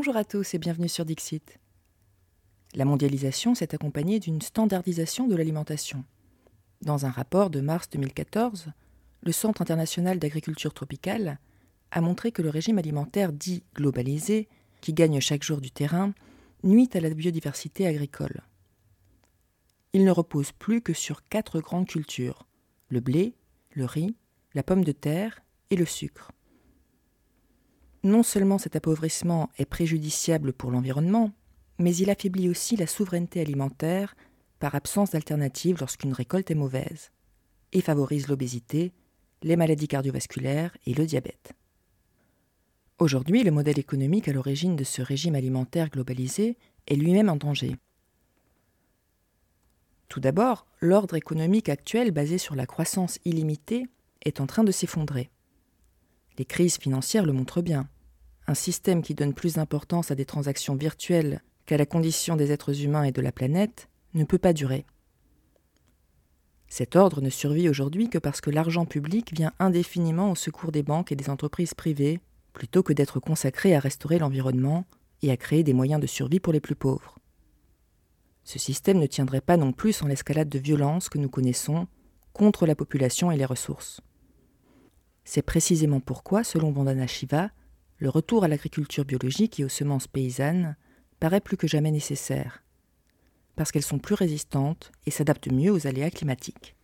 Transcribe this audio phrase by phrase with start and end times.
[0.00, 1.58] Bonjour à tous et bienvenue sur Dixit.
[2.76, 6.04] La mondialisation s'est accompagnée d'une standardisation de l'alimentation.
[6.82, 8.66] Dans un rapport de mars 2014,
[9.22, 11.40] le Centre international d'agriculture tropicale
[11.90, 14.46] a montré que le régime alimentaire dit globalisé,
[14.82, 16.14] qui gagne chaque jour du terrain,
[16.62, 18.42] nuit à la biodiversité agricole.
[19.94, 22.46] Il ne repose plus que sur quatre grandes cultures
[22.88, 23.34] le blé,
[23.72, 24.14] le riz,
[24.54, 25.40] la pomme de terre
[25.70, 26.30] et le sucre.
[28.04, 31.32] Non seulement cet appauvrissement est préjudiciable pour l'environnement,
[31.78, 34.14] mais il affaiblit aussi la souveraineté alimentaire
[34.58, 37.10] par absence d'alternative lorsqu'une récolte est mauvaise,
[37.72, 38.92] et favorise l'obésité,
[39.42, 41.52] les maladies cardiovasculaires et le diabète.
[42.98, 46.56] Aujourd'hui, le modèle économique à l'origine de ce régime alimentaire globalisé
[46.88, 47.76] est lui-même en danger.
[50.08, 53.86] Tout d'abord, l'ordre économique actuel basé sur la croissance illimitée
[54.24, 55.30] est en train de s'effondrer.
[56.38, 57.88] Les crises financières le montrent bien.
[58.48, 62.82] Un système qui donne plus d'importance à des transactions virtuelles qu'à la condition des êtres
[62.82, 64.86] humains et de la planète ne peut pas durer.
[66.66, 70.82] Cet ordre ne survit aujourd'hui que parce que l'argent public vient indéfiniment au secours des
[70.82, 72.20] banques et des entreprises privées,
[72.54, 74.86] plutôt que d'être consacré à restaurer l'environnement
[75.20, 77.18] et à créer des moyens de survie pour les plus pauvres.
[78.44, 81.86] Ce système ne tiendrait pas non plus sans l'escalade de violence que nous connaissons
[82.32, 84.00] contre la population et les ressources.
[85.24, 87.50] C'est précisément pourquoi, selon Vandana Shiva,
[87.98, 90.76] le retour à l'agriculture biologique et aux semences paysannes
[91.18, 92.62] paraît plus que jamais nécessaire,
[93.56, 96.76] parce qu'elles sont plus résistantes et s'adaptent mieux aux aléas climatiques.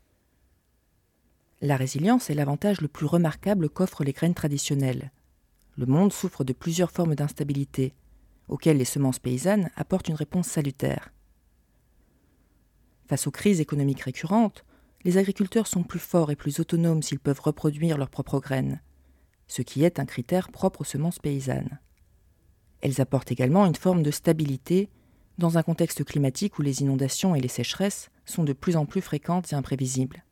[1.60, 5.12] La résilience est l'avantage le plus remarquable qu'offrent les graines traditionnelles.
[5.76, 7.94] Le monde souffre de plusieurs formes d'instabilité,
[8.48, 11.12] auxquelles les semences paysannes apportent une réponse salutaire.
[13.06, 14.64] Face aux crises économiques récurrentes,
[15.04, 18.80] les agriculteurs sont plus forts et plus autonomes s'ils peuvent reproduire leurs propres graines,
[19.46, 21.78] ce qui est un critère propre aux semences paysannes.
[22.80, 24.90] Elles apportent également une forme de stabilité
[25.38, 29.00] dans un contexte climatique où les inondations et les sécheresses sont de plus en plus
[29.00, 30.24] fréquentes et imprévisibles.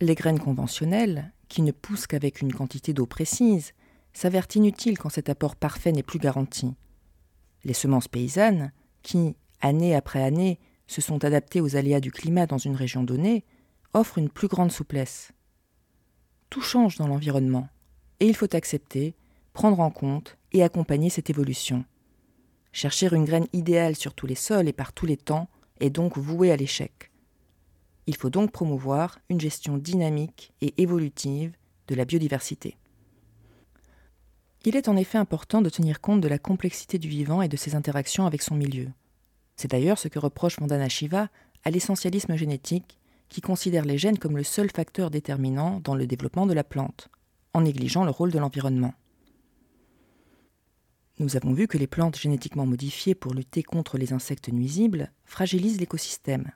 [0.00, 3.72] Les graines conventionnelles, qui ne poussent qu'avec une quantité d'eau précise,
[4.12, 6.74] s'avèrent inutiles quand cet apport parfait n'est plus garanti.
[7.64, 8.72] Les semences paysannes,
[9.02, 13.44] qui, année après année, se sont adaptées aux aléas du climat dans une région donnée,
[13.92, 15.32] offrent une plus grande souplesse.
[16.48, 17.68] Tout change dans l'environnement,
[18.20, 19.14] et il faut accepter,
[19.52, 21.84] prendre en compte et accompagner cette évolution.
[22.72, 25.48] Chercher une graine idéale sur tous les sols et par tous les temps
[25.80, 27.10] est donc voué à l'échec.
[28.06, 31.52] Il faut donc promouvoir une gestion dynamique et évolutive
[31.88, 32.76] de la biodiversité.
[34.64, 37.56] Il est en effet important de tenir compte de la complexité du vivant et de
[37.56, 38.88] ses interactions avec son milieu.
[39.56, 41.28] C'est d'ailleurs ce que reproche Vandana Shiva
[41.64, 42.98] à l'essentialisme génétique,
[43.28, 47.10] qui considère les gènes comme le seul facteur déterminant dans le développement de la plante,
[47.54, 48.94] en négligeant le rôle de l'environnement.
[51.18, 55.78] Nous avons vu que les plantes génétiquement modifiées pour lutter contre les insectes nuisibles fragilisent
[55.78, 56.50] l'écosystème,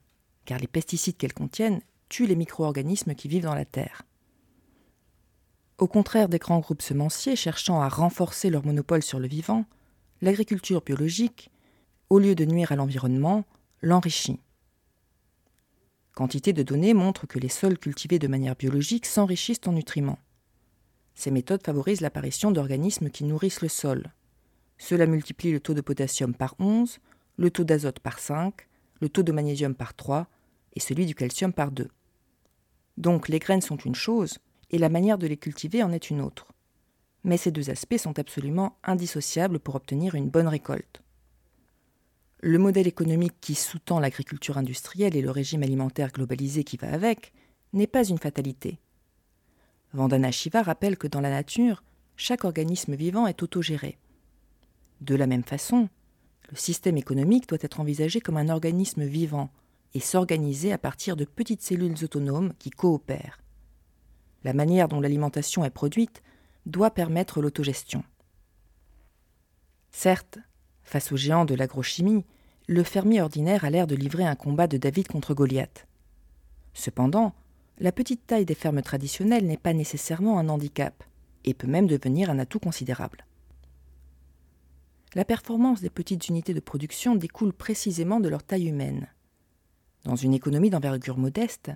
[0.46, 4.02] car les pesticides qu'elles contiennent tuent les micro-organismes qui vivent dans la terre.
[5.78, 9.66] Au contraire des grands groupes semenciers cherchant à renforcer leur monopole sur le vivant,
[10.22, 11.50] l'agriculture biologique,
[12.08, 13.44] au lieu de nuire à l'environnement,
[13.82, 14.40] l'enrichit.
[16.14, 20.20] Quantité de données montrent que les sols cultivés de manière biologique s'enrichissent en nutriments.
[21.14, 24.12] Ces méthodes favorisent l'apparition d'organismes qui nourrissent le sol,
[24.78, 26.98] cela multiplie le taux de potassium par 11,
[27.36, 28.68] le taux d'azote par 5,
[29.00, 30.26] le taux de magnésium par 3
[30.74, 31.88] et celui du calcium par 2.
[32.96, 34.38] Donc les graines sont une chose
[34.70, 36.48] et la manière de les cultiver en est une autre.
[37.22, 41.02] Mais ces deux aspects sont absolument indissociables pour obtenir une bonne récolte.
[42.40, 47.32] Le modèle économique qui sous-tend l'agriculture industrielle et le régime alimentaire globalisé qui va avec
[47.72, 48.78] n'est pas une fatalité.
[49.94, 51.84] Vandana Shiva rappelle que dans la nature,
[52.16, 53.96] chaque organisme vivant est autogéré.
[55.00, 55.88] De la même façon,
[56.50, 59.50] le système économique doit être envisagé comme un organisme vivant
[59.94, 63.40] et s'organiser à partir de petites cellules autonomes qui coopèrent.
[64.42, 66.22] La manière dont l'alimentation est produite
[66.66, 68.02] doit permettre l'autogestion.
[69.92, 70.38] Certes,
[70.82, 72.24] face aux géants de l'agrochimie,
[72.66, 75.86] le fermier ordinaire a l'air de livrer un combat de David contre Goliath.
[76.72, 77.32] Cependant,
[77.78, 81.04] la petite taille des fermes traditionnelles n'est pas nécessairement un handicap,
[81.44, 83.26] et peut même devenir un atout considérable.
[85.14, 89.08] La performance des petites unités de production découle précisément de leur taille humaine.
[90.04, 91.70] Dans une économie d'envergure modeste,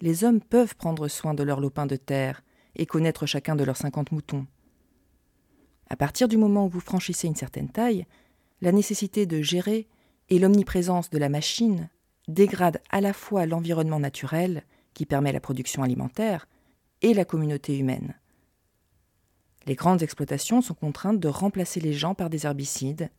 [0.00, 2.42] les hommes peuvent prendre soin de leurs lopins de terre
[2.76, 4.46] et connaître chacun de leurs cinquante moutons.
[5.88, 8.06] À partir du moment où vous franchissez une certaine taille,
[8.60, 9.88] la nécessité de gérer
[10.28, 11.88] et l'omniprésence de la machine
[12.28, 14.64] dégradent à la fois l'environnement naturel
[14.96, 16.48] qui permet la production alimentaire
[17.02, 18.14] et la communauté humaine.
[19.66, 23.10] Les grandes exploitations sont contraintes de remplacer les gens par des herbicides,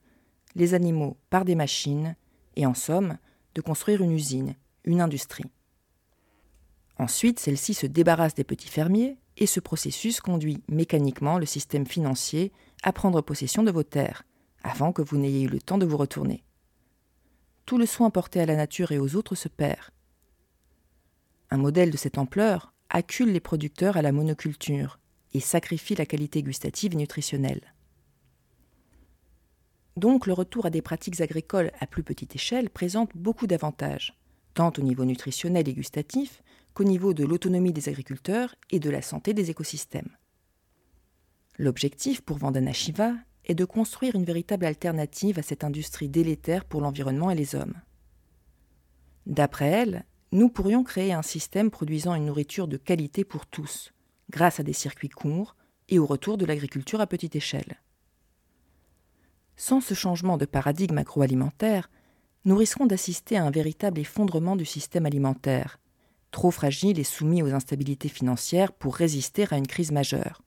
[0.56, 2.16] les animaux par des machines,
[2.56, 3.20] et en somme,
[3.54, 5.52] de construire une usine, une industrie.
[6.98, 12.52] Ensuite, celle-ci se débarrasse des petits fermiers et ce processus conduit mécaniquement le système financier
[12.82, 14.24] à prendre possession de vos terres,
[14.64, 16.44] avant que vous n'ayez eu le temps de vous retourner.
[17.68, 19.92] Tout le soin porté à la nature et aux autres se perd.
[21.50, 25.00] Un modèle de cette ampleur accule les producteurs à la monoculture
[25.34, 27.74] et sacrifie la qualité gustative et nutritionnelle.
[29.96, 34.18] Donc le retour à des pratiques agricoles à plus petite échelle présente beaucoup d'avantages,
[34.54, 39.02] tant au niveau nutritionnel et gustatif qu'au niveau de l'autonomie des agriculteurs et de la
[39.02, 40.16] santé des écosystèmes.
[41.58, 43.16] L'objectif pour Vandana Shiva
[43.46, 47.74] est de construire une véritable alternative à cette industrie délétère pour l'environnement et les hommes.
[49.26, 53.94] D'après elle, nous pourrions créer un système produisant une nourriture de qualité pour tous,
[54.30, 55.56] grâce à des circuits courts
[55.90, 57.82] et au retour de l'agriculture à petite échelle.
[59.56, 61.90] Sans ce changement de paradigme agroalimentaire,
[62.46, 65.80] nous risquons d'assister à un véritable effondrement du système alimentaire,
[66.32, 70.44] trop fragile et soumis aux instabilités financières pour résister à une crise majeure.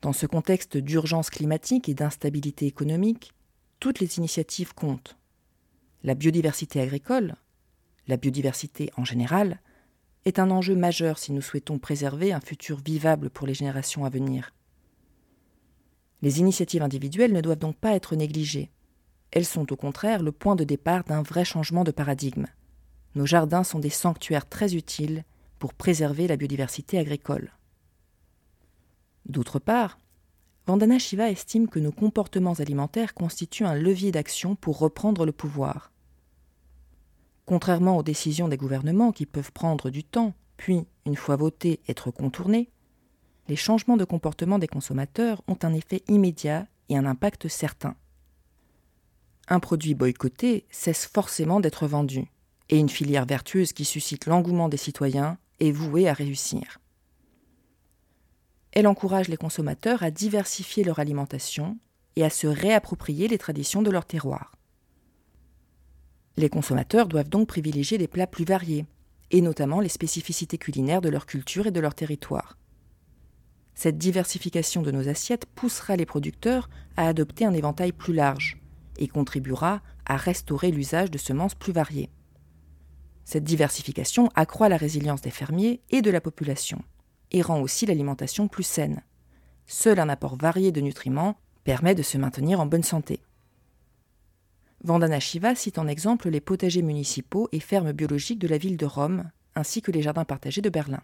[0.00, 3.32] Dans ce contexte d'urgence climatique et d'instabilité économique,
[3.78, 5.16] toutes les initiatives comptent.
[6.02, 7.36] La biodiversité agricole,
[8.08, 9.60] la biodiversité en général,
[10.24, 14.10] est un enjeu majeur si nous souhaitons préserver un futur vivable pour les générations à
[14.10, 14.54] venir.
[16.22, 18.70] Les initiatives individuelles ne doivent donc pas être négligées.
[19.32, 22.46] Elles sont au contraire le point de départ d'un vrai changement de paradigme.
[23.14, 25.24] Nos jardins sont des sanctuaires très utiles
[25.58, 27.52] pour préserver la biodiversité agricole.
[29.26, 29.98] D'autre part,
[30.66, 35.90] Vandana Shiva estime que nos comportements alimentaires constituent un levier d'action pour reprendre le pouvoir.
[37.46, 42.10] Contrairement aux décisions des gouvernements qui peuvent prendre du temps, puis, une fois votées, être
[42.10, 42.70] contournées,
[43.48, 47.96] les changements de comportement des consommateurs ont un effet immédiat et un impact certain.
[49.48, 52.30] Un produit boycotté cesse forcément d'être vendu,
[52.68, 56.78] et une filière vertueuse qui suscite l'engouement des citoyens est vouée à réussir.
[58.72, 61.76] Elle encourage les consommateurs à diversifier leur alimentation
[62.16, 64.52] et à se réapproprier les traditions de leur terroir.
[66.36, 68.86] Les consommateurs doivent donc privilégier des plats plus variés,
[69.30, 72.56] et notamment les spécificités culinaires de leur culture et de leur territoire.
[73.74, 78.60] Cette diversification de nos assiettes poussera les producteurs à adopter un éventail plus large
[78.98, 82.10] et contribuera à restaurer l'usage de semences plus variées.
[83.24, 86.82] Cette diversification accroît la résilience des fermiers et de la population
[87.30, 89.02] et rend aussi l'alimentation plus saine.
[89.66, 93.20] Seul un apport varié de nutriments permet de se maintenir en bonne santé.
[94.84, 98.86] Vandana Shiva cite en exemple les potagers municipaux et fermes biologiques de la ville de
[98.86, 101.02] Rome, ainsi que les jardins partagés de Berlin.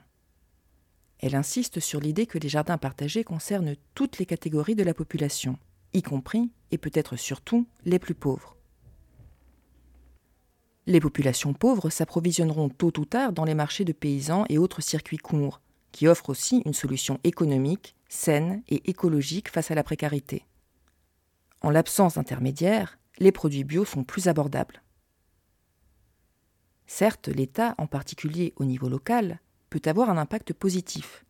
[1.20, 5.58] Elle insiste sur l'idée que les jardins partagés concernent toutes les catégories de la population,
[5.92, 8.56] y compris et peut-être surtout les plus pauvres.
[10.86, 15.19] Les populations pauvres s'approvisionneront tôt ou tard dans les marchés de paysans et autres circuits
[15.19, 15.60] courts,
[15.92, 20.44] qui offrent aussi une solution économique, saine et écologique face à la précarité.
[21.62, 24.82] En l'absence d'intermédiaires, les produits bio sont plus abordables.
[26.87, 31.25] Certes, l'État, en particulier au niveau local, peut avoir un impact positif.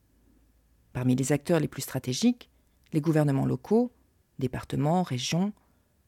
[0.92, 2.50] Parmi les acteurs les plus stratégiques,
[2.92, 3.92] les gouvernements locaux,
[4.38, 5.52] départements, régions,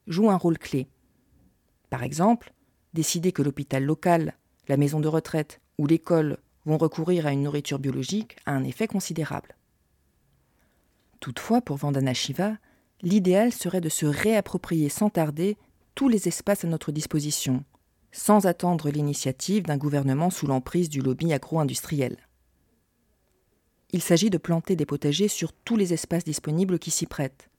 [0.07, 0.87] jouent un rôle clé.
[1.89, 2.53] Par exemple,
[2.93, 7.79] décider que l'hôpital local, la maison de retraite ou l'école vont recourir à une nourriture
[7.79, 9.55] biologique a un effet considérable.
[11.19, 12.57] Toutefois, pour Vandana Shiva,
[13.01, 15.57] l'idéal serait de se réapproprier sans tarder
[15.95, 17.63] tous les espaces à notre disposition,
[18.11, 22.17] sans attendre l'initiative d'un gouvernement sous l'emprise du lobby agro-industriel.
[23.91, 27.49] Il s'agit de planter des potagers sur tous les espaces disponibles qui s'y prêtent,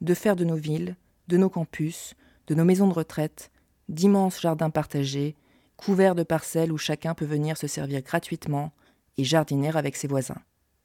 [0.00, 0.96] de faire de nos villes,
[1.28, 2.14] de nos campus,
[2.46, 3.50] de nos maisons de retraite,
[3.88, 5.36] d'immenses jardins partagés,
[5.76, 8.72] couverts de parcelles où chacun peut venir se servir gratuitement
[9.18, 10.40] et jardiner avec ses voisins.